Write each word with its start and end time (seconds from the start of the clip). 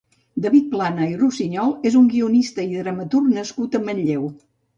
David 0.43 0.69
Plana 0.69 1.09
i 1.11 1.13
Rusiñol 1.19 1.75
és 1.89 1.99
un 1.99 2.07
guionistat 2.15 2.73
i 2.77 2.81
dramaturg 2.85 3.29
nascut 3.37 3.79
a 3.81 3.85
Manlleu. 3.87 4.27